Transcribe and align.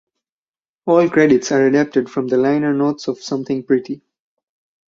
All 0.87 1.07
credits 1.11 1.51
are 1.51 1.67
adapted 1.67 2.09
from 2.09 2.27
the 2.27 2.37
liner 2.37 2.73
notes 2.73 3.07
of 3.07 3.21
"Something 3.21 3.61
Pretty". 3.63 4.01